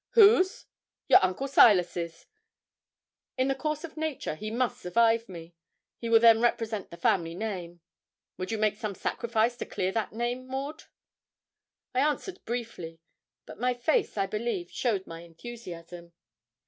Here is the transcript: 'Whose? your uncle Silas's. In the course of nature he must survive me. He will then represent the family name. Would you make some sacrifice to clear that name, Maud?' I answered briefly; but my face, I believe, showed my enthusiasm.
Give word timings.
'Whose? 0.15 0.65
your 1.07 1.23
uncle 1.23 1.47
Silas's. 1.47 2.25
In 3.37 3.49
the 3.49 3.53
course 3.53 3.83
of 3.83 3.97
nature 3.97 4.33
he 4.33 4.49
must 4.49 4.81
survive 4.81 5.29
me. 5.29 5.53
He 5.99 6.09
will 6.09 6.19
then 6.19 6.41
represent 6.41 6.89
the 6.89 6.97
family 6.97 7.35
name. 7.35 7.81
Would 8.39 8.49
you 8.51 8.57
make 8.57 8.77
some 8.77 8.95
sacrifice 8.95 9.55
to 9.57 9.65
clear 9.67 9.91
that 9.91 10.11
name, 10.11 10.47
Maud?' 10.47 10.85
I 11.93 11.99
answered 11.99 12.43
briefly; 12.45 12.99
but 13.45 13.59
my 13.59 13.75
face, 13.75 14.17
I 14.17 14.25
believe, 14.25 14.71
showed 14.71 15.05
my 15.05 15.19
enthusiasm. 15.21 16.13